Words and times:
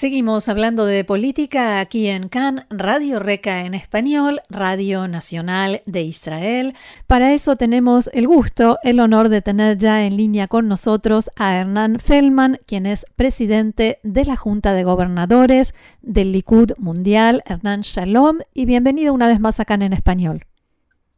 Seguimos 0.00 0.48
hablando 0.48 0.86
de 0.86 1.04
política 1.04 1.78
aquí 1.78 2.08
en 2.08 2.30
CAN, 2.30 2.64
Radio 2.70 3.18
Reca 3.18 3.66
en 3.66 3.74
español, 3.74 4.40
Radio 4.48 5.06
Nacional 5.08 5.82
de 5.84 6.00
Israel. 6.00 6.74
Para 7.06 7.34
eso 7.34 7.56
tenemos 7.56 8.08
el 8.14 8.26
gusto, 8.26 8.78
el 8.82 8.98
honor 8.98 9.28
de 9.28 9.42
tener 9.42 9.76
ya 9.76 10.06
en 10.06 10.16
línea 10.16 10.48
con 10.48 10.68
nosotros 10.68 11.30
a 11.36 11.54
Hernán 11.54 11.98
Feldman, 11.98 12.60
quien 12.66 12.86
es 12.86 13.04
presidente 13.14 13.98
de 14.02 14.24
la 14.24 14.36
Junta 14.36 14.72
de 14.72 14.84
Gobernadores 14.84 15.74
del 16.00 16.32
Likud 16.32 16.72
Mundial. 16.78 17.42
Hernán, 17.44 17.82
shalom 17.82 18.38
y 18.54 18.64
bienvenido 18.64 19.12
una 19.12 19.26
vez 19.26 19.38
más 19.38 19.60
a 19.60 19.66
CAN 19.66 19.82
en 19.82 19.92
español. 19.92 20.46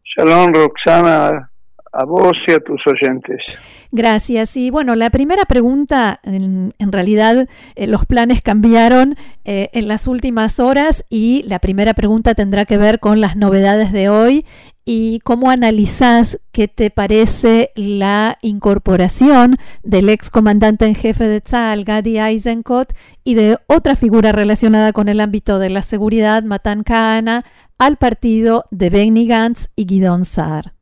Shalom, 0.02 0.52
Roxana, 0.52 1.52
a 1.92 2.05
vos 2.05 2.32
y 2.46 2.52
a 2.52 2.59
tus 2.59 2.80
oyentes. 2.87 3.42
Gracias. 3.91 4.56
Y 4.56 4.70
bueno, 4.70 4.96
la 4.96 5.10
primera 5.10 5.45
pregunta, 5.45 6.20
en, 6.24 6.73
realidad 6.78 7.46
eh, 7.74 7.87
los 7.87 8.06
planes 8.06 8.41
cambiaron 8.41 9.16
eh, 9.45 9.69
en 9.74 9.87
las 9.87 10.09
últimas 10.09 10.60
horas 10.60 11.05
y 11.10 11.45
la 11.47 11.59
primera 11.59 11.92
pregunta 11.92 12.34
tendrá 12.34 12.64
que 12.64 12.78
ver 12.78 13.00
con 13.00 13.20
las 13.20 13.36
novedades 13.36 13.92
de 13.92 14.09
hoy 14.09 14.47
y 14.84 15.20
cómo 15.24 15.50
analizás 15.50 16.41
qué 16.50 16.69
te 16.69 16.91
parece 16.91 17.70
la 17.77 18.38
incorporación 18.42 19.56
del 19.83 20.09
ex 20.09 20.30
comandante 20.30 20.86
en 20.86 20.95
jefe 20.95 21.24
de 21.28 21.41
Tzal, 21.41 21.84
Gadi 21.84 22.19
Eisenkot, 22.19 22.95
y 23.22 23.34
de 23.34 23.59
otra 23.69 23.95
figura 23.95 24.33
relacionada 24.33 24.92
con 24.92 25.09
el 25.09 25.20
ámbito 25.20 25.59
de 25.59 25.70
la 25.70 25.83
seguridad, 25.83 26.42
Matan 26.42 26.83
Kahana, 26.83 27.45
al 27.78 27.97
partido 27.97 28.64
de 28.70 28.91
Benny 28.91 29.27
Gantz 29.27 29.69
y 29.77 29.86
Guidon 29.86 30.24
Saar. 30.24 30.72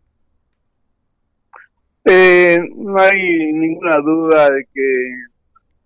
Eh, 2.04 2.58
no 2.76 2.98
hay 2.98 3.52
ninguna 3.52 3.98
duda 3.98 4.48
de 4.50 4.64
que 4.72 5.12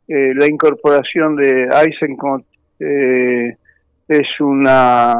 eh, 0.08 0.34
la 0.34 0.46
incorporación 0.46 1.36
de 1.36 1.68
Eisenkot 1.68 2.44
eh, 2.78 3.56
es 4.08 4.40
una, 4.40 5.14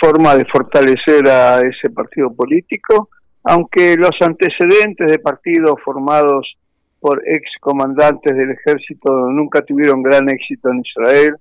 forma 0.00 0.34
de 0.34 0.44
fortalecer 0.46 1.28
a 1.28 1.60
ese 1.60 1.88
partido 1.90 2.34
político, 2.34 3.08
aunque 3.44 3.94
los 3.96 4.10
antecedentes 4.20 5.08
de 5.08 5.20
partidos 5.20 5.76
formados 5.84 6.56
por 6.98 7.22
ex 7.24 7.42
comandantes 7.60 8.36
del 8.36 8.50
ejército 8.50 9.30
nunca 9.30 9.60
tuvieron 9.62 10.02
gran 10.02 10.28
éxito 10.28 10.68
en 10.70 10.80
Israel, 10.80 11.36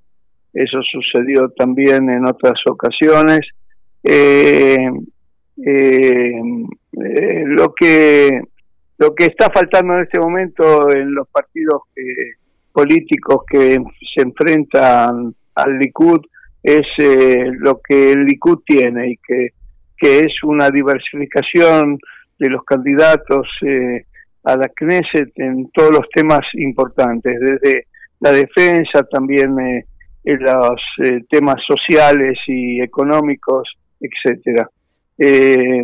eso 0.54 0.82
sucedió 0.84 1.50
también 1.50 2.10
en 2.12 2.28
otras 2.28 2.60
ocasiones. 2.68 3.40
Eh, 4.04 4.88
eh, 5.66 6.42
lo 7.46 7.74
que 7.74 8.42
lo 9.02 9.16
que 9.16 9.26
está 9.26 9.50
faltando 9.50 9.96
en 9.96 10.04
este 10.04 10.20
momento 10.20 10.92
en 10.92 11.16
los 11.16 11.28
partidos 11.28 11.82
políticos 12.72 13.44
que 13.50 13.78
se 14.14 14.22
enfrentan 14.22 15.34
al 15.56 15.80
Likud 15.80 16.22
es 16.62 16.86
eh, 17.00 17.50
lo 17.58 17.82
que 17.82 18.12
el 18.12 18.26
Likud 18.26 18.60
tiene 18.64 19.14
y 19.14 19.18
que, 19.18 19.50
que 19.98 20.20
es 20.20 20.44
una 20.44 20.70
diversificación 20.70 21.98
de 22.38 22.50
los 22.50 22.64
candidatos 22.64 23.48
eh, 23.64 24.06
a 24.44 24.56
la 24.56 24.70
Knesset 24.70 25.32
en 25.38 25.72
todos 25.72 25.90
los 25.94 26.08
temas 26.14 26.46
importantes, 26.54 27.40
desde 27.40 27.88
la 28.20 28.32
defensa, 28.32 29.02
también 29.12 29.60
eh, 29.60 29.86
en 30.26 30.44
los 30.44 30.80
temas 31.28 31.56
sociales 31.68 32.38
y 32.46 32.80
económicos, 32.80 33.68
etcétera. 34.00 34.70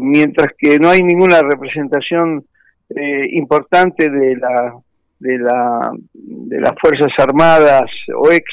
mientras 0.01 0.49
que 0.55 0.77
no 0.77 0.89
hay 0.89 1.01
ninguna 1.01 1.41
representación 1.41 2.45
eh, 2.89 3.27
importante 3.31 4.09
de 4.09 4.35
la 4.37 4.75
de 5.19 5.37
la 5.39 5.91
de 6.13 6.61
las 6.61 6.73
fuerzas 6.79 7.11
armadas 7.17 7.89
o 8.15 8.31
ex 8.31 8.45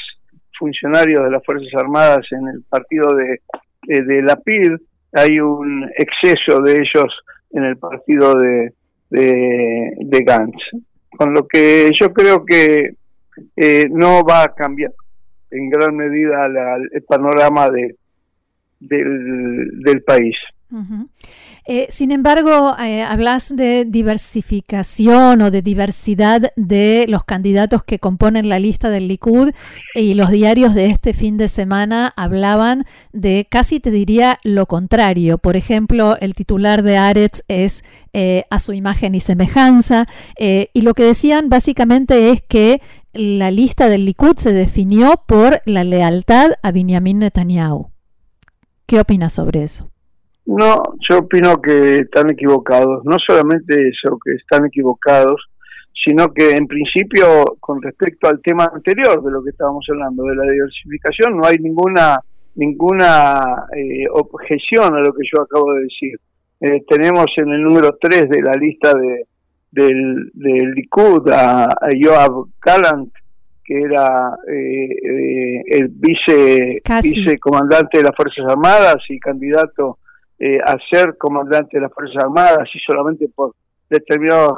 funcionarios 0.57 1.23
de 1.23 1.31
las 1.31 1.45
fuerzas 1.45 1.69
armadas 1.75 2.25
en 2.31 2.47
el 2.47 2.63
partido 2.63 3.13
de 3.15 3.41
de, 3.83 4.21
la 4.23 4.35
PID 4.35 4.73
hay 5.13 5.39
un 5.39 5.89
exceso 5.95 6.59
de 6.61 6.73
ellos 6.73 7.15
en 7.51 7.63
el 7.63 7.77
partido 7.77 8.33
de 8.33 8.73
de, 9.09 10.23
Gantz. 10.25 10.57
Con 11.15 11.33
lo 11.33 11.47
que 11.47 11.91
yo 11.93 12.11
creo 12.11 12.43
que 12.43 12.95
eh, 13.55 13.85
no 13.89 14.23
va 14.23 14.43
a 14.43 14.53
cambiar 14.53 14.91
en 15.51 15.69
gran 15.69 15.95
medida 15.95 16.47
el 16.91 17.03
panorama 17.03 17.69
de 17.69 17.95
del 18.79 20.03
país 20.03 20.35
eh, 21.67 21.87
sin 21.89 22.11
embargo, 22.11 22.75
eh, 22.79 23.01
hablas 23.01 23.55
de 23.55 23.85
diversificación 23.85 25.41
o 25.41 25.49
de 25.49 25.63
diversidad 25.63 26.51
de 26.55 27.05
los 27.09 27.23
candidatos 27.23 27.83
que 27.83 27.97
componen 27.97 28.49
la 28.49 28.59
lista 28.59 28.91
del 28.91 29.07
Likud 29.07 29.51
y 29.95 30.13
los 30.13 30.29
diarios 30.29 30.75
de 30.75 30.87
este 30.87 31.13
fin 31.13 31.37
de 31.37 31.49
semana 31.49 32.13
hablaban 32.15 32.85
de 33.13 33.47
casi 33.49 33.79
te 33.79 33.89
diría 33.89 34.39
lo 34.43 34.67
contrario. 34.67 35.39
Por 35.39 35.55
ejemplo, 35.55 36.17
el 36.19 36.35
titular 36.35 36.83
de 36.83 36.97
Aretz 36.97 37.41
es 37.47 37.83
eh, 38.13 38.43
a 38.51 38.59
su 38.59 38.73
imagen 38.73 39.15
y 39.15 39.19
semejanza 39.19 40.07
y 40.37 40.81
lo 40.81 40.93
que 40.93 41.03
decían 41.03 41.49
básicamente 41.49 42.29
es 42.29 42.41
que 42.41 42.81
la 43.13 43.49
lista 43.49 43.89
del 43.89 44.05
Likud 44.05 44.37
se 44.37 44.53
definió 44.53 45.23
por 45.25 45.61
la 45.65 45.83
lealtad 45.83 46.51
a 46.61 46.71
Benjamin 46.71 47.19
Netanyahu. 47.19 47.89
¿Qué 48.85 48.99
opinas 48.99 49.33
sobre 49.33 49.63
eso? 49.63 49.94
No, 50.45 50.83
yo 51.09 51.19
opino 51.19 51.61
que 51.61 51.95
están 51.97 52.29
equivocados. 52.29 53.03
No 53.03 53.17
solamente 53.25 53.89
eso, 53.89 54.17
que 54.23 54.33
están 54.33 54.65
equivocados, 54.65 55.41
sino 56.03 56.31
que 56.33 56.55
en 56.55 56.67
principio, 56.67 57.43
con 57.59 57.81
respecto 57.81 58.27
al 58.27 58.41
tema 58.41 58.69
anterior 58.73 59.23
de 59.23 59.31
lo 59.31 59.43
que 59.43 59.49
estábamos 59.49 59.85
hablando, 59.89 60.23
de 60.23 60.35
la 60.35 60.51
diversificación, 60.51 61.37
no 61.37 61.45
hay 61.45 61.57
ninguna 61.57 62.19
ninguna 62.55 63.67
eh, 63.75 64.05
objeción 64.11 64.95
a 64.95 64.99
lo 64.99 65.13
que 65.13 65.27
yo 65.31 65.41
acabo 65.41 65.73
de 65.73 65.83
decir. 65.83 66.19
Eh, 66.61 66.83
tenemos 66.87 67.25
en 67.37 67.49
el 67.49 67.61
número 67.61 67.97
3 67.99 68.29
de 68.29 68.41
la 68.41 68.53
lista 68.53 68.93
de, 68.93 69.25
del, 69.71 70.31
del 70.33 70.71
Likud 70.71 71.29
a, 71.31 71.67
Joab 72.01 72.47
Gallant, 72.61 73.13
que 73.63 73.81
era 73.81 74.37
eh, 74.47 75.61
el 75.67 75.89
vice, 75.89 76.81
vicecomandante 77.03 77.97
de 77.97 78.03
las 78.03 78.15
Fuerzas 78.15 78.45
Armadas 78.47 78.97
y 79.09 79.19
candidato 79.19 79.99
eh, 80.37 80.57
a 80.65 80.75
ser 80.89 81.17
comandante 81.17 81.77
de 81.77 81.81
las 81.81 81.93
Fuerzas 81.93 82.23
Armadas 82.23 82.67
y 82.73 82.79
solamente 82.79 83.27
por 83.33 83.55
determinadas 83.89 84.51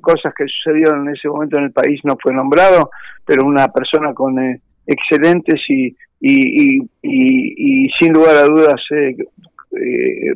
cosas 0.00 0.34
que 0.36 0.44
sucedieron 0.46 1.08
en 1.08 1.14
ese 1.14 1.28
momento 1.28 1.56
en 1.58 1.64
el 1.64 1.72
país 1.72 2.00
no 2.04 2.16
fue 2.22 2.34
nombrado, 2.34 2.90
pero 3.24 3.46
una 3.46 3.68
persona 3.68 4.12
con 4.12 4.38
eh, 4.38 4.60
excelentes 4.86 5.60
y, 5.68 5.96
y, 6.20 6.82
y, 7.02 7.88
sin 7.98 8.12
lugar 8.12 8.36
a 8.36 8.44
dudas 8.44 8.80
eh, 8.92 9.16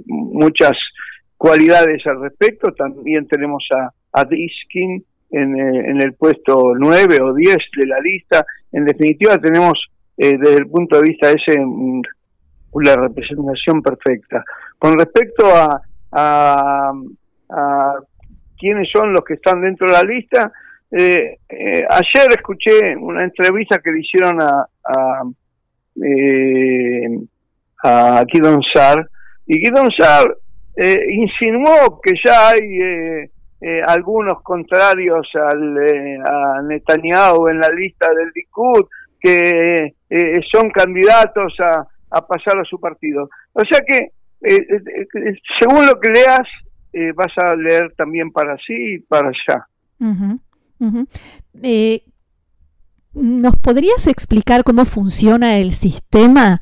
muchas 0.06 0.72
cualidades 1.36 2.06
al 2.06 2.22
respecto. 2.22 2.72
También 2.72 3.28
tenemos 3.28 3.66
a, 3.76 3.90
a 4.18 4.24
Diskin 4.24 5.04
en, 5.30 5.60
en, 5.60 6.02
el 6.02 6.14
puesto 6.14 6.72
9 6.74 7.18
o 7.20 7.34
10 7.34 7.56
de 7.76 7.86
la 7.86 8.00
lista. 8.00 8.46
En 8.72 8.86
definitiva, 8.86 9.36
tenemos 9.36 9.78
desde 10.16 10.56
el 10.56 10.66
punto 10.68 11.00
de 11.00 11.08
vista 11.08 11.30
ese 11.30 11.58
mm, 11.60 12.02
la 12.74 12.96
representación 12.96 13.82
perfecta. 13.82 14.44
Con 14.78 14.98
respecto 14.98 15.46
a, 15.46 15.80
a, 16.12 16.92
quiénes 18.58 18.88
son 18.92 19.12
los 19.12 19.24
que 19.24 19.34
están 19.34 19.60
dentro 19.60 19.86
de 19.86 19.92
la 19.92 20.02
lista, 20.02 20.52
eh, 20.90 21.38
eh, 21.48 21.82
ayer 21.88 22.28
escuché 22.30 22.96
una 22.96 23.24
entrevista 23.24 23.78
que 23.78 23.92
le 23.92 24.00
hicieron 24.00 24.40
a, 24.40 24.66
a, 24.84 25.22
eh, 26.04 27.08
a 27.84 28.24
y 28.26 29.58
Guidon 29.58 29.90
Sar 29.96 30.36
eh, 30.76 30.98
insinuó 31.10 32.00
que 32.02 32.12
ya 32.24 32.50
hay 32.50 33.28
algunos 33.86 34.42
contrarios 34.42 35.28
al, 35.34 35.76
a 36.24 36.62
Netanyahu 36.62 37.48
en 37.48 37.60
la 37.60 37.68
lista 37.68 38.08
del 38.14 38.30
Likud, 38.34 38.86
que 39.20 39.94
son 40.50 40.70
candidatos 40.70 41.54
a, 41.60 41.86
a 42.10 42.26
pasar 42.26 42.58
a 42.58 42.64
su 42.64 42.78
partido. 42.80 43.28
O 43.52 43.62
sea 43.64 43.80
que 43.86 44.12
eh, 44.42 44.56
eh, 44.56 45.06
eh, 45.14 45.34
según 45.60 45.86
lo 45.86 46.00
que 46.00 46.08
leas, 46.10 46.46
vas 47.14 47.32
a 47.36 47.54
leer 47.54 47.92
también 47.96 48.32
para 48.32 48.56
sí 48.66 48.94
y 48.94 48.98
para 48.98 49.28
allá. 49.28 49.66
¿Nos 53.12 53.56
podrías 53.56 54.06
explicar 54.06 54.62
cómo 54.64 54.84
funciona 54.84 55.58
el 55.58 55.72
sistema, 55.72 56.60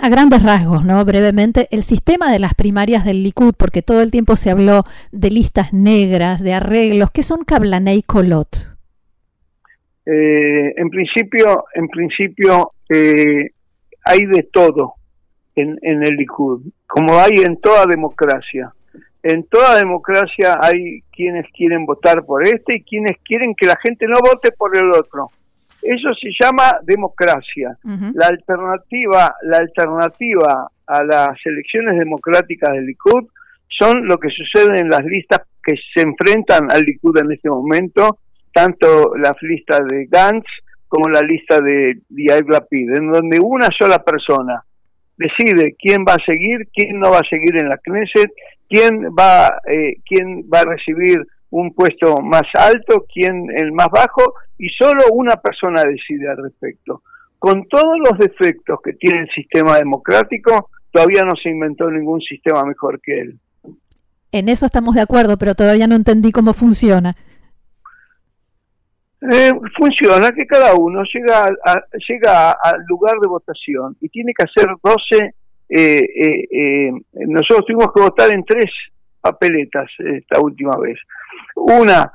a 0.00 0.08
grandes 0.10 0.42
rasgos, 0.42 0.84
¿no? 0.84 1.02
Brevemente, 1.04 1.66
el 1.70 1.82
sistema 1.82 2.30
de 2.30 2.38
las 2.38 2.54
primarias 2.54 3.04
del 3.04 3.22
Likud, 3.22 3.54
porque 3.58 3.82
todo 3.82 4.02
el 4.02 4.10
tiempo 4.10 4.36
se 4.36 4.50
habló 4.50 4.84
de 5.12 5.30
listas 5.30 5.72
negras, 5.72 6.42
de 6.42 6.52
arreglos. 6.54 7.10
¿Qué 7.10 7.22
son 7.22 7.44
Kablanei 7.44 8.02
Kolot? 8.02 8.76
en 10.10 10.88
principio, 10.88 11.66
en 11.74 11.86
principio 11.88 12.72
hay 14.08 14.24
de 14.26 14.42
todo 14.42 14.94
en, 15.54 15.78
en 15.82 16.02
el 16.02 16.16
Likud, 16.16 16.62
como 16.86 17.18
hay 17.18 17.42
en 17.44 17.60
toda 17.60 17.84
democracia. 17.86 18.72
En 19.22 19.44
toda 19.44 19.76
democracia 19.76 20.58
hay 20.60 21.02
quienes 21.12 21.46
quieren 21.52 21.84
votar 21.84 22.24
por 22.24 22.46
este 22.46 22.76
y 22.76 22.82
quienes 22.82 23.18
quieren 23.24 23.54
que 23.54 23.66
la 23.66 23.76
gente 23.76 24.06
no 24.06 24.18
vote 24.20 24.52
por 24.52 24.76
el 24.76 24.90
otro. 24.92 25.28
Eso 25.82 26.12
se 26.14 26.30
llama 26.40 26.78
democracia. 26.82 27.76
La 28.14 28.26
alternativa, 28.26 29.34
la 29.42 29.58
alternativa 29.58 30.70
a 30.86 31.04
las 31.04 31.36
elecciones 31.44 31.98
democráticas 31.98 32.72
del 32.72 32.86
Likud 32.86 33.28
son 33.68 34.06
lo 34.06 34.18
que 34.18 34.28
sucede 34.30 34.80
en 34.80 34.88
las 34.88 35.04
listas 35.04 35.42
que 35.62 35.74
se 35.94 36.00
enfrentan 36.00 36.70
al 36.70 36.82
Likud 36.82 37.18
en 37.18 37.32
este 37.32 37.50
momento, 37.50 38.18
tanto 38.52 39.14
la 39.16 39.36
lista 39.42 39.78
de 39.84 40.06
Gantz 40.06 40.48
como 40.88 41.08
la 41.08 41.20
lista 41.20 41.60
de 41.60 42.00
Yair 42.08 42.48
Lapid, 42.48 42.96
en 42.96 43.12
donde 43.12 43.38
una 43.40 43.68
sola 43.78 44.02
persona 44.02 44.64
decide 45.16 45.76
quién 45.78 46.04
va 46.08 46.14
a 46.14 46.24
seguir, 46.24 46.68
quién 46.72 46.98
no 46.98 47.10
va 47.10 47.18
a 47.18 47.28
seguir 47.28 47.56
en 47.56 47.68
la 47.68 47.78
Knesset, 47.78 48.32
quién 48.68 49.12
va, 49.18 49.60
eh, 49.66 49.96
quién 50.06 50.48
va 50.52 50.60
a 50.60 50.64
recibir 50.64 51.18
un 51.50 51.74
puesto 51.74 52.20
más 52.20 52.46
alto, 52.54 53.06
quién 53.12 53.46
el 53.56 53.72
más 53.72 53.88
bajo, 53.90 54.34
y 54.58 54.68
solo 54.70 55.04
una 55.12 55.36
persona 55.36 55.82
decide 55.82 56.28
al 56.28 56.36
respecto. 56.42 57.02
Con 57.38 57.66
todos 57.68 57.98
los 57.98 58.18
defectos 58.18 58.80
que 58.82 58.94
tiene 58.94 59.22
el 59.22 59.30
sistema 59.30 59.78
democrático, 59.78 60.70
todavía 60.90 61.22
no 61.22 61.34
se 61.40 61.50
inventó 61.50 61.90
ningún 61.90 62.20
sistema 62.20 62.64
mejor 62.64 63.00
que 63.00 63.20
él. 63.20 63.38
En 64.32 64.48
eso 64.48 64.66
estamos 64.66 64.94
de 64.94 65.00
acuerdo, 65.00 65.38
pero 65.38 65.54
todavía 65.54 65.86
no 65.86 65.94
entendí 65.94 66.32
cómo 66.32 66.52
funciona. 66.52 67.16
Eh, 69.20 69.50
funciona 69.76 70.30
que 70.30 70.46
cada 70.46 70.74
uno 70.74 71.02
llega, 71.12 71.48
llega 72.08 72.52
al 72.52 72.84
lugar 72.88 73.18
de 73.20 73.26
votación 73.26 73.96
y 74.00 74.08
tiene 74.08 74.32
que 74.32 74.44
hacer 74.44 74.68
12. 74.82 75.34
Eh, 75.70 76.04
eh, 76.50 76.90
nosotros 77.26 77.66
tuvimos 77.66 77.92
que 77.92 78.00
votar 78.00 78.30
en 78.30 78.44
tres 78.44 78.70
papeletas 79.20 79.90
esta 79.98 80.40
última 80.40 80.76
vez. 80.78 80.98
Una, 81.56 82.10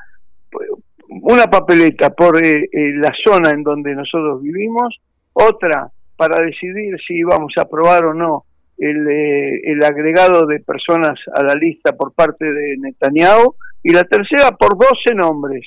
una 1.10 1.46
papeleta 1.48 2.12
por 2.12 2.42
la 2.42 3.14
zona 3.26 3.50
en 3.50 3.64
donde 3.64 3.94
nosotros 3.96 4.42
vivimos, 4.42 5.02
otra 5.34 5.92
para 6.16 6.42
decidir 6.44 6.96
si 7.06 7.16
íbamos 7.16 7.54
a 7.58 7.64
aprobar 7.64 8.06
o 8.06 8.14
no 8.14 8.46
el, 8.78 9.08
el 9.08 9.84
agregado 9.84 10.46
de 10.46 10.62
personas 10.62 11.20
a 11.36 11.44
la 11.44 11.54
lista 11.56 11.92
por 11.98 12.14
parte 12.14 12.46
de 12.46 12.78
Netanyahu 12.78 13.56
y 13.84 13.92
la 13.92 14.04
tercera 14.06 14.52
por 14.52 14.78
12 14.78 15.16
nombres 15.16 15.66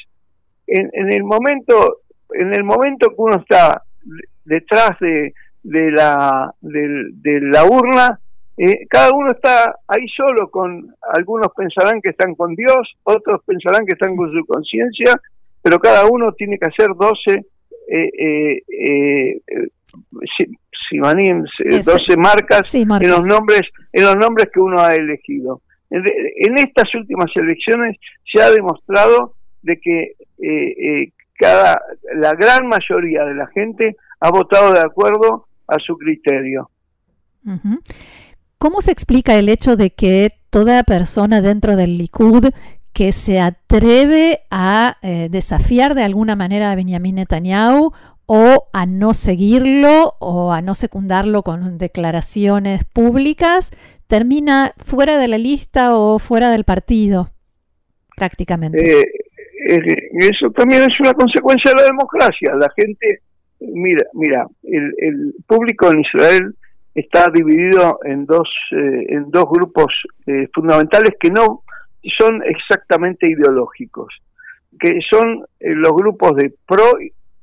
en, 0.66 1.12
el 1.12 1.24
momento 1.24 2.00
en 2.30 2.54
el 2.54 2.64
momento 2.64 3.08
que 3.08 3.14
uno 3.18 3.36
está 3.36 3.82
detrás 4.44 4.98
de, 5.00 5.32
de 5.62 5.90
la 5.90 6.52
de, 6.60 7.40
la 7.40 7.64
urna 7.64 8.18
eh, 8.56 8.86
cada 8.88 9.10
uno 9.14 9.30
está 9.32 9.76
ahí 9.86 10.06
solo 10.16 10.50
con 10.50 10.94
algunos 11.14 11.48
pensarán 11.54 12.00
que 12.00 12.10
están 12.10 12.34
con 12.34 12.54
Dios 12.54 12.96
otros 13.04 13.42
pensarán 13.44 13.84
que 13.86 13.92
están 13.92 14.16
con 14.16 14.32
su 14.32 14.44
conciencia 14.46 15.20
pero 15.62 15.78
cada 15.78 16.06
uno 16.06 16.32
tiene 16.32 16.58
que 16.58 16.68
hacer 16.68 16.88
12 16.96 17.46
eh, 17.88 18.10
eh, 18.18 18.62
eh, 18.68 19.68
12 21.84 22.16
marcas, 22.16 22.74
en 22.74 22.88
los 22.88 23.24
nombres 23.24 23.62
en 23.92 24.04
los 24.04 24.16
nombres 24.16 24.48
que 24.52 24.60
uno 24.60 24.80
ha 24.80 24.94
elegido. 24.94 25.62
En 25.90 26.58
estas 26.58 26.92
últimas 26.94 27.30
elecciones 27.36 27.96
se 28.24 28.42
ha 28.42 28.50
demostrado 28.50 29.34
de 29.66 29.80
que 29.80 30.02
eh, 30.02 31.02
eh, 31.02 31.12
cada 31.38 31.82
la 32.14 32.32
gran 32.32 32.68
mayoría 32.68 33.24
de 33.24 33.34
la 33.34 33.48
gente 33.48 33.96
ha 34.20 34.30
votado 34.30 34.72
de 34.72 34.80
acuerdo 34.80 35.48
a 35.66 35.78
su 35.78 35.98
criterio. 35.98 36.70
¿Cómo 38.58 38.80
se 38.80 38.92
explica 38.92 39.36
el 39.36 39.48
hecho 39.48 39.76
de 39.76 39.90
que 39.90 40.30
toda 40.50 40.82
persona 40.84 41.40
dentro 41.40 41.76
del 41.76 41.98
Likud 41.98 42.46
que 42.92 43.12
se 43.12 43.40
atreve 43.40 44.40
a 44.50 44.96
eh, 45.02 45.28
desafiar 45.30 45.94
de 45.94 46.02
alguna 46.02 46.34
manera 46.34 46.70
a 46.70 46.76
Benjamin 46.76 47.16
Netanyahu 47.16 47.92
o 48.26 48.68
a 48.72 48.86
no 48.86 49.14
seguirlo 49.14 50.14
o 50.18 50.52
a 50.52 50.62
no 50.62 50.74
secundarlo 50.74 51.42
con 51.42 51.76
declaraciones 51.76 52.84
públicas, 52.84 53.70
termina 54.06 54.72
fuera 54.78 55.18
de 55.18 55.28
la 55.28 55.38
lista 55.38 55.96
o 55.96 56.18
fuera 56.18 56.50
del 56.50 56.64
partido, 56.64 57.30
prácticamente 58.16 59.25
eso 59.66 60.50
también 60.50 60.82
es 60.82 61.00
una 61.00 61.12
consecuencia 61.14 61.72
de 61.72 61.80
la 61.80 61.86
democracia. 61.86 62.54
La 62.54 62.70
gente, 62.76 63.20
mira, 63.60 64.06
mira, 64.14 64.46
el, 64.62 65.34
público 65.46 65.90
en 65.90 66.00
Israel 66.00 66.54
está 66.94 67.28
dividido 67.30 67.98
en 68.04 68.24
dos 68.24 68.48
eh, 68.72 69.06
en 69.08 69.30
dos 69.30 69.44
grupos 69.50 69.92
eh, 70.26 70.48
fundamentales 70.54 71.10
que 71.20 71.30
no 71.30 71.62
son 72.18 72.42
exactamente 72.44 73.28
ideológicos, 73.28 74.14
que 74.78 75.00
son 75.10 75.44
eh, 75.60 75.74
los 75.74 75.92
grupos 75.92 76.36
de 76.36 76.54
pro 76.66 76.92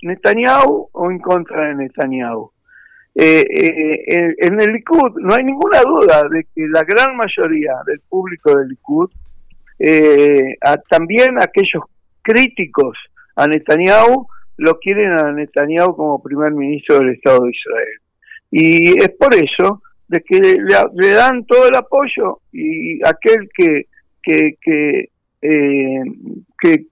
Netanyahu 0.01 0.89
o 0.91 1.11
en 1.11 1.19
contra 1.19 1.67
de 1.67 1.75
Netanyahu. 1.75 2.51
en 3.15 4.61
el 4.61 4.73
Likud 4.73 5.19
no 5.19 5.35
hay 5.35 5.43
ninguna 5.43 5.81
duda 5.81 6.23
de 6.29 6.45
que 6.55 6.67
la 6.67 6.83
gran 6.83 7.15
mayoría 7.15 7.73
del 7.85 7.99
público 8.09 8.57
del 8.57 8.69
Likud, 8.69 9.11
también 10.89 11.37
aquellos 11.39 11.83
críticos 12.23 12.97
a 13.35 13.47
Netanyahu 13.47 14.27
lo 14.57 14.79
quieren 14.79 15.11
a 15.11 15.31
Netanyahu 15.31 15.95
como 15.95 16.21
primer 16.21 16.51
ministro 16.51 16.99
del 16.99 17.15
Estado 17.15 17.45
de 17.45 17.51
Israel. 17.51 17.99
Y 18.51 19.01
es 19.01 19.09
por 19.17 19.33
eso 19.33 19.81
de 20.07 20.21
que 20.21 20.39
le, 20.39 21.11
dan 21.11 21.45
todo 21.45 21.67
el 21.67 21.75
apoyo 21.75 22.39
y 22.51 22.99
aquel 23.07 23.49
que, 23.55 23.87
que, 24.21 24.57
que, 24.61 25.09
eh, 25.41 26.03
que 26.59 26.85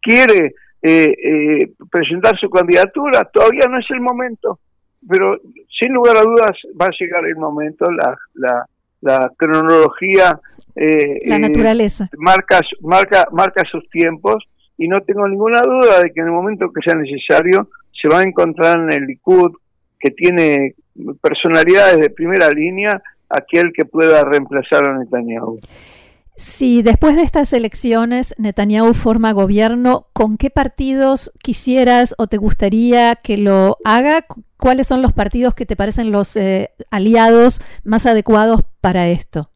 quiere 0.00 0.54
eh, 0.80 1.12
eh, 1.12 1.72
presentar 1.90 2.38
su 2.38 2.48
candidatura, 2.48 3.28
todavía 3.32 3.66
no 3.68 3.80
es 3.80 3.86
el 3.90 4.00
momento, 4.00 4.60
pero 5.08 5.40
sin 5.80 5.92
lugar 5.92 6.18
a 6.18 6.22
dudas 6.22 6.56
va 6.80 6.86
a 6.86 6.96
llegar 6.98 7.26
el 7.26 7.36
momento, 7.36 7.90
la, 7.90 8.16
la, 8.34 8.66
la 9.00 9.32
cronología 9.36 10.38
la 10.76 11.38
naturaleza. 11.40 12.08
marca, 12.16 12.60
marca, 12.80 13.26
marca 13.32 13.64
sus 13.68 13.88
tiempos 13.90 14.44
y 14.78 14.88
no 14.88 15.02
tengo 15.02 15.28
ninguna 15.28 15.60
duda 15.60 16.00
de 16.02 16.12
que 16.12 16.20
en 16.20 16.26
el 16.26 16.32
momento 16.32 16.70
que 16.72 16.80
sea 16.82 16.94
necesario 16.94 17.68
se 18.00 18.08
va 18.08 18.20
a 18.20 18.22
encontrar 18.22 18.78
en 18.78 18.92
el 18.92 19.06
Likud 19.06 19.52
que 19.98 20.12
tiene 20.12 20.74
personalidades 21.20 21.98
de 22.00 22.10
primera 22.10 22.48
línea 22.50 23.02
aquel 23.28 23.72
que 23.74 23.84
pueda 23.84 24.24
reemplazar 24.24 24.88
a 24.88 24.98
Netanyahu. 24.98 25.58
Si 26.36 26.82
después 26.82 27.16
de 27.16 27.22
estas 27.22 27.52
elecciones 27.52 28.32
Netanyahu 28.38 28.94
forma 28.94 29.32
gobierno, 29.32 30.06
¿con 30.12 30.36
qué 30.36 30.50
partidos 30.50 31.32
quisieras 31.42 32.14
o 32.16 32.28
te 32.28 32.36
gustaría 32.36 33.16
que 33.16 33.36
lo 33.36 33.76
haga? 33.84 34.24
¿Cuáles 34.56 34.86
son 34.86 35.02
los 35.02 35.12
partidos 35.12 35.54
que 35.54 35.66
te 35.66 35.74
parecen 35.74 36.12
los 36.12 36.36
eh, 36.36 36.70
aliados 36.92 37.60
más 37.82 38.06
adecuados 38.06 38.60
para 38.80 39.08
esto? 39.08 39.50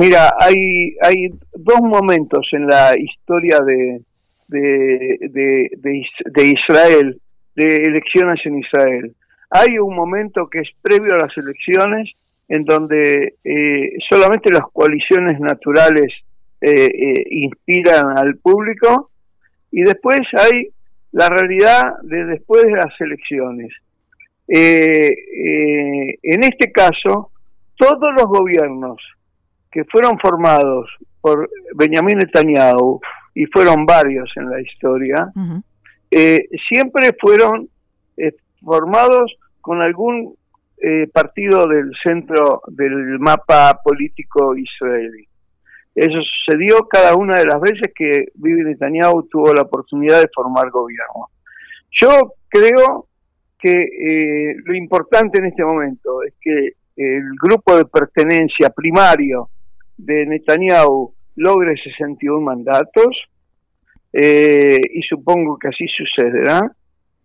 Mira, 0.00 0.32
hay, 0.38 0.94
hay 1.02 1.28
dos 1.56 1.80
momentos 1.80 2.48
en 2.52 2.68
la 2.68 2.94
historia 2.96 3.58
de, 3.66 4.00
de, 4.46 5.70
de, 5.76 6.46
Israel, 6.46 7.20
de 7.56 7.66
elecciones 7.66 8.38
en 8.44 8.58
Israel. 8.58 9.12
Hay 9.50 9.76
un 9.80 9.96
momento 9.96 10.48
que 10.48 10.60
es 10.60 10.68
previo 10.80 11.14
a 11.14 11.26
las 11.26 11.36
elecciones, 11.36 12.12
en 12.48 12.64
donde 12.64 13.34
eh, 13.42 13.96
solamente 14.08 14.52
las 14.52 14.70
coaliciones 14.72 15.40
naturales 15.40 16.12
eh, 16.60 16.70
eh, 16.70 17.24
inspiran 17.30 18.16
al 18.16 18.36
público, 18.36 19.10
y 19.72 19.82
después 19.82 20.20
hay 20.34 20.68
la 21.10 21.28
realidad 21.28 21.94
de 22.04 22.24
después 22.24 22.62
de 22.62 22.76
las 22.76 23.00
elecciones. 23.00 23.74
en 24.46 26.44
este 26.44 26.70
caso, 26.70 27.32
todos 27.76 28.14
los 28.16 28.26
gobiernos 28.26 29.17
que 29.70 29.84
fueron 29.84 30.18
formados 30.18 30.88
por 31.20 31.48
Benjamín 31.74 32.18
Netanyahu, 32.18 33.00
y 33.38 33.46
fueron 33.46 33.86
varios 33.86 34.28
en 34.34 34.50
la 34.50 34.60
historia, 34.60 35.32
eh, 36.10 36.48
siempre 36.68 37.16
fueron 37.20 37.68
eh, 38.16 38.32
formados 38.64 39.32
con 39.60 39.80
algún 39.80 40.34
eh, 40.76 41.06
partido 41.06 41.68
del 41.68 41.92
centro 42.02 42.62
del 42.66 43.20
mapa 43.20 43.78
político 43.84 44.56
israelí. 44.56 45.28
Eso 45.94 46.18
sucedió 46.20 46.88
cada 46.88 47.14
una 47.14 47.38
de 47.38 47.46
las 47.46 47.60
veces 47.60 47.92
que 47.94 48.26
Bibi 48.34 48.64
Netanyahu 48.64 49.28
tuvo 49.28 49.54
la 49.54 49.62
oportunidad 49.62 50.20
de 50.20 50.30
formar 50.34 50.68
gobierno. 50.70 51.30
Yo 51.92 52.34
creo 52.48 53.06
que 53.56 54.56
lo 54.64 54.74
importante 54.74 55.38
en 55.38 55.46
este 55.46 55.64
momento 55.64 56.24
es 56.24 56.34
que 56.40 56.72
el 56.96 57.22
grupo 57.40 57.76
de 57.76 57.84
pertenencia 57.84 58.70
primario 58.70 59.48
de 59.98 60.26
Netanyahu 60.26 61.12
logre 61.36 61.74
61 61.76 62.40
mandatos, 62.40 63.16
eh, 64.12 64.78
y 64.94 65.02
supongo 65.02 65.58
que 65.58 65.68
así 65.68 65.86
sucederá, 65.88 66.60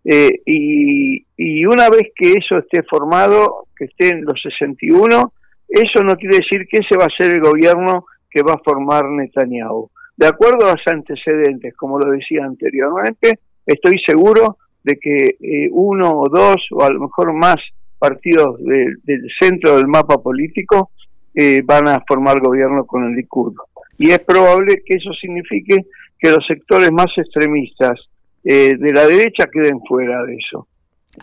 Eh, 0.06 0.42
y, 0.44 1.24
y, 1.34 1.64
una 1.64 1.88
vez 1.88 2.12
que 2.14 2.32
eso 2.32 2.58
esté 2.58 2.82
formado, 2.82 3.68
que 3.74 3.86
estén 3.86 4.22
los 4.22 4.38
61, 4.42 5.32
eso 5.66 6.04
no 6.04 6.14
quiere 6.16 6.36
decir 6.36 6.66
que 6.68 6.80
ese 6.80 6.98
va 6.98 7.06
a 7.06 7.16
ser 7.16 7.32
el 7.32 7.40
gobierno 7.40 8.04
que 8.30 8.42
va 8.42 8.52
a 8.52 8.62
formar 8.62 9.06
Netanyahu. 9.08 9.88
De 10.14 10.26
acuerdo 10.26 10.66
a 10.68 10.72
los 10.72 10.86
antecedentes, 10.86 11.74
como 11.74 11.98
lo 11.98 12.10
decía 12.10 12.44
anteriormente, 12.44 13.38
estoy 13.64 13.98
seguro 14.06 14.58
de 14.82 14.98
que 15.00 15.36
eh, 15.40 15.68
uno 15.72 16.20
o 16.20 16.28
dos 16.28 16.56
o 16.72 16.82
a 16.82 16.92
lo 16.92 17.00
mejor 17.00 17.32
más 17.32 17.56
partidos 17.98 18.58
del 18.62 19.26
centro 19.40 19.76
del 19.76 19.86
mapa 19.86 20.18
político 20.18 20.90
eh, 21.34 21.62
van 21.64 21.88
a 21.88 22.02
formar 22.06 22.40
gobierno 22.40 22.86
con 22.86 23.04
el 23.04 23.16
Likud. 23.16 23.54
Y 23.98 24.10
es 24.10 24.20
probable 24.20 24.82
que 24.84 24.96
eso 24.96 25.12
signifique 25.12 25.86
que 26.18 26.30
los 26.30 26.44
sectores 26.46 26.90
más 26.92 27.06
extremistas 27.16 28.00
eh, 28.44 28.76
de 28.76 28.92
la 28.92 29.06
derecha 29.06 29.46
queden 29.52 29.80
fuera 29.86 30.22
de 30.24 30.36
eso. 30.36 30.66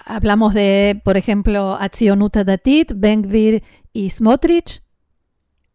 Hablamos 0.06 0.54
de, 0.54 1.00
por 1.04 1.18
ejemplo, 1.18 1.78
Atzionuta 1.80 2.44
Datit, 2.44 2.94
Ben-Gvir 2.96 3.62
y 3.94 4.10
Smotrich. 4.10 4.82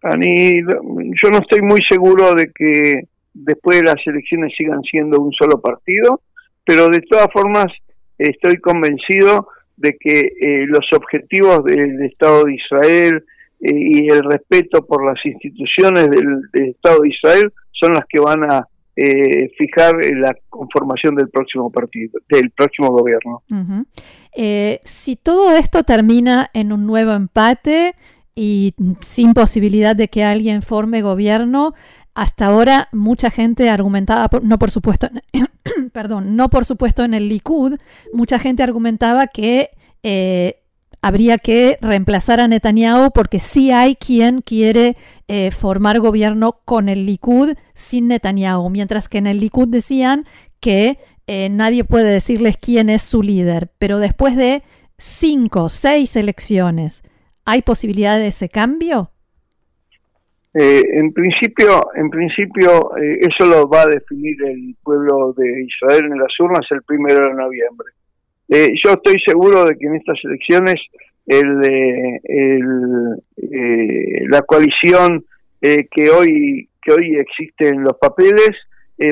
yo 0.02 1.30
no 1.30 1.38
estoy 1.38 1.60
muy 1.62 1.80
seguro 1.88 2.34
de 2.34 2.50
que 2.54 3.08
después 3.34 3.78
de 3.78 3.84
las 3.84 4.06
elecciones 4.06 4.52
sigan 4.56 4.80
siendo 4.82 5.20
un 5.20 5.32
solo 5.32 5.60
partido, 5.60 6.22
pero 6.64 6.88
de 6.88 7.00
todas 7.00 7.28
formas 7.32 7.66
estoy 8.18 8.56
convencido 8.56 9.48
de 9.76 9.96
que 10.00 10.20
eh, 10.20 10.66
los 10.66 10.86
objetivos 10.94 11.64
del 11.64 12.02
Estado 12.02 12.44
de 12.44 12.54
Israel 12.54 13.24
y 13.58 14.08
el 14.08 14.22
respeto 14.24 14.84
por 14.84 15.04
las 15.04 15.24
instituciones 15.24 16.08
del, 16.10 16.68
Estado 16.70 17.02
de 17.02 17.08
Israel 17.08 17.52
son 17.72 17.94
las 17.94 18.04
que 18.08 18.20
van 18.20 18.50
a 18.50 18.66
eh, 18.94 19.50
fijar 19.58 19.94
la 20.14 20.34
conformación 20.48 21.14
del 21.14 21.28
próximo 21.28 21.70
partido, 21.70 22.20
del 22.28 22.50
próximo 22.50 22.88
gobierno. 22.88 23.42
si 24.84 25.16
todo 25.16 25.56
esto 25.56 25.84
termina 25.84 26.50
en 26.54 26.72
un 26.72 26.86
nuevo 26.86 27.12
empate 27.12 27.94
y 28.34 28.74
sin 29.00 29.32
posibilidad 29.32 29.96
de 29.96 30.08
que 30.08 30.22
alguien 30.22 30.62
forme 30.62 31.00
gobierno, 31.00 31.74
hasta 32.16 32.46
ahora 32.46 32.88
mucha 32.92 33.30
gente 33.30 33.68
argumentaba, 33.68 34.28
no 34.42 34.58
por 34.58 34.70
supuesto, 34.70 35.08
perdón, 35.92 36.34
no 36.34 36.48
por 36.48 36.64
supuesto 36.64 37.04
en 37.04 37.14
el 37.14 37.28
Likud, 37.28 37.78
mucha 38.12 38.38
gente 38.38 38.62
argumentaba 38.62 39.26
que 39.26 39.70
eh, 40.02 40.62
habría 41.06 41.38
que 41.38 41.78
reemplazar 41.80 42.40
a 42.40 42.48
Netanyahu 42.48 43.12
porque 43.12 43.38
sí 43.38 43.70
hay 43.70 43.94
quien 43.94 44.40
quiere 44.42 44.96
eh, 45.28 45.52
formar 45.52 46.00
gobierno 46.00 46.58
con 46.64 46.88
el 46.88 47.06
Likud 47.06 47.50
sin 47.74 48.08
Netanyahu, 48.08 48.70
mientras 48.70 49.08
que 49.08 49.18
en 49.18 49.28
el 49.28 49.38
Likud 49.38 49.68
decían 49.68 50.24
que 50.58 50.98
eh, 51.28 51.48
nadie 51.48 51.84
puede 51.84 52.12
decirles 52.12 52.56
quién 52.56 52.90
es 52.90 53.02
su 53.02 53.22
líder, 53.22 53.70
pero 53.78 54.00
después 54.00 54.36
de 54.36 54.64
cinco, 54.98 55.68
seis 55.68 56.16
elecciones, 56.16 57.04
¿hay 57.44 57.62
posibilidad 57.62 58.18
de 58.18 58.26
ese 58.26 58.48
cambio? 58.48 59.12
Eh, 60.54 60.82
en 60.92 61.12
principio, 61.12 61.88
en 61.94 62.10
principio 62.10 62.90
eso 62.96 63.44
lo 63.44 63.68
va 63.68 63.82
a 63.82 63.86
definir 63.86 64.42
el 64.44 64.74
pueblo 64.82 65.34
de 65.36 65.62
Israel 65.62 66.06
en 66.06 66.18
las 66.18 66.32
urnas 66.40 66.66
el 66.70 66.82
primero 66.82 67.28
de 67.28 67.34
noviembre. 67.34 67.95
Eh, 68.48 68.72
yo 68.82 68.92
estoy 68.92 69.20
seguro 69.24 69.64
de 69.64 69.76
que 69.76 69.86
en 69.86 69.96
estas 69.96 70.18
elecciones 70.24 70.76
el, 71.26 71.58
la 74.30 74.42
coalición 74.42 75.24
que 75.60 76.10
hoy 76.10 76.68
que 76.80 76.92
hoy 76.92 77.16
existe 77.16 77.66
en 77.66 77.82
los 77.82 77.94
papeles 78.00 78.50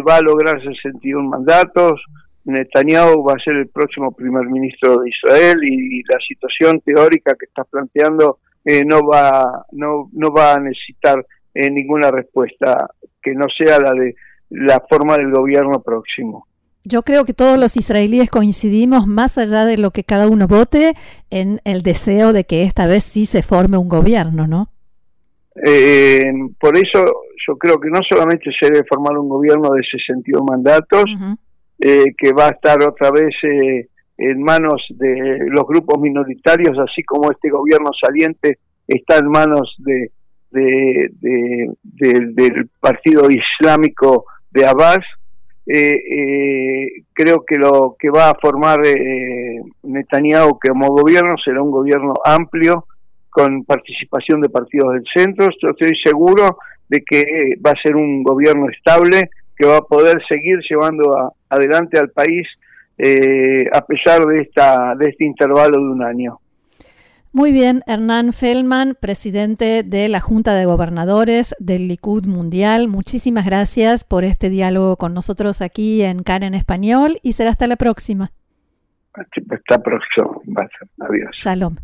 va 0.08 0.18
a 0.18 0.20
lograr 0.20 0.62
61 0.62 1.28
mandatos. 1.28 2.00
Netanyahu 2.44 3.24
va 3.24 3.32
a 3.32 3.42
ser 3.42 3.56
el 3.56 3.68
próximo 3.68 4.12
primer 4.12 4.46
ministro 4.46 4.98
de 4.98 5.10
Israel 5.10 5.56
y, 5.64 6.02
la 6.02 6.18
situación 6.28 6.80
teórica 6.82 7.34
que 7.36 7.46
estás 7.46 7.66
planteando 7.68 8.38
no 8.86 9.00
va 9.06 9.64
no 9.72 10.08
no 10.12 10.30
va 10.30 10.54
a 10.54 10.60
necesitar 10.60 11.24
eh, 11.54 11.70
ninguna 11.70 12.10
respuesta 12.10 12.90
que 13.22 13.32
no 13.32 13.46
sea 13.56 13.78
la 13.78 13.92
de 13.92 14.16
la 14.50 14.82
forma 14.90 15.16
del 15.16 15.30
gobierno 15.30 15.80
próximo. 15.80 16.48
Yo 16.84 17.02
creo 17.02 17.24
que 17.24 17.34
todos 17.34 17.58
los 17.58 17.76
israelíes 17.76 18.30
coincidimos, 18.30 19.06
más 19.06 19.38
allá 19.38 19.64
de 19.64 19.78
lo 19.78 19.90
que 19.90 20.04
cada 20.04 20.28
uno 20.28 20.46
vote, 20.46 20.94
en 21.30 21.60
el 21.64 21.82
deseo 21.82 22.32
de 22.32 22.44
que 22.44 22.62
esta 22.62 22.86
vez 22.86 23.04
sí 23.04 23.26
se 23.26 23.42
forme 23.42 23.76
un 23.76 23.88
gobierno, 23.88 24.46
¿no? 24.46 24.68
Eh, 25.64 26.32
por 26.58 26.76
eso 26.76 27.04
yo 27.46 27.56
creo 27.56 27.78
que 27.78 27.88
no 27.88 28.00
solamente 28.08 28.50
se 28.60 28.70
debe 28.70 28.84
formar 28.88 29.16
un 29.18 29.28
gobierno 29.28 29.70
de 29.70 29.82
62 29.90 30.42
mandatos, 30.44 31.04
eh, 31.78 32.14
que 32.16 32.32
va 32.32 32.48
a 32.48 32.50
estar 32.50 32.82
otra 32.82 33.10
vez 33.10 33.34
en 34.16 34.42
manos 34.42 34.82
de 34.90 35.38
los 35.48 35.64
grupos 35.66 36.00
minoritarios, 36.00 36.76
así 36.78 37.02
como 37.04 37.30
este 37.30 37.50
gobierno 37.50 37.90
saliente 38.00 38.58
está 38.86 39.18
en 39.18 39.28
manos 39.28 39.74
de 39.78 40.10
de, 40.54 41.70
del 41.82 42.70
Partido 42.80 43.28
Islámico 43.30 44.26
de 44.50 44.66
Abbas, 44.66 45.00
eh, 45.66 45.96
eh, 45.96 47.02
creo 47.14 47.42
que 47.46 47.56
lo 47.56 47.96
que 47.98 48.10
va 48.10 48.30
a 48.30 48.38
formar 48.40 48.84
eh, 48.84 49.62
Netanyahu 49.82 50.58
como 50.58 50.88
gobierno 50.88 51.36
será 51.42 51.62
un 51.62 51.70
gobierno 51.70 52.14
amplio 52.22 52.86
con 53.30 53.64
participación 53.64 54.42
de 54.42 54.50
partidos 54.50 54.92
del 54.92 55.04
centro. 55.14 55.48
estoy 55.48 55.96
seguro 56.04 56.58
de 56.88 57.02
que 57.02 57.24
va 57.64 57.70
a 57.70 57.82
ser 57.82 57.96
un 57.96 58.22
gobierno 58.22 58.68
estable 58.68 59.30
que 59.56 59.66
va 59.66 59.78
a 59.78 59.82
poder 59.82 60.22
seguir 60.28 60.58
llevando 60.68 61.32
adelante 61.48 61.98
al 61.98 62.10
país 62.10 62.46
a 63.72 63.84
pesar 63.86 64.24
de 64.24 64.42
esta 64.42 64.94
de 64.96 65.08
este 65.08 65.24
intervalo 65.24 65.78
de 65.78 65.90
un 65.90 66.02
año. 66.04 66.38
Muy 67.34 67.50
bien, 67.50 67.82
Hernán 67.88 68.32
Feldman, 68.32 68.94
presidente 68.94 69.82
de 69.82 70.08
la 70.08 70.20
Junta 70.20 70.54
de 70.54 70.66
Gobernadores 70.66 71.56
del 71.58 71.88
Likud 71.88 72.26
Mundial. 72.26 72.86
Muchísimas 72.86 73.44
gracias 73.44 74.04
por 74.04 74.22
este 74.22 74.50
diálogo 74.50 74.96
con 74.96 75.14
nosotros 75.14 75.60
aquí 75.60 76.02
en 76.02 76.22
CAN 76.22 76.44
en 76.44 76.54
Español 76.54 77.18
y 77.24 77.32
será 77.32 77.50
hasta 77.50 77.66
la 77.66 77.74
próxima. 77.74 78.30
Hasta 79.14 79.40
la 79.68 79.82
próxima. 79.82 80.30
Adiós. 81.00 81.30
Shalom. 81.32 81.74